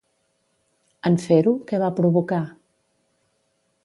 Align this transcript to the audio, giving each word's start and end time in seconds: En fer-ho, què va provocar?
En 1.09 1.17
fer-ho, 1.25 1.53
què 1.71 1.81
va 1.83 1.91
provocar? 1.99 2.41